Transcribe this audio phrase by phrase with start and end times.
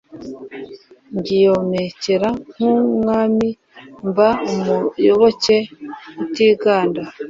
[1.19, 5.57] Nyigomokera nk' UmwamiMba umuyoboke
[6.23, 7.01] utiganda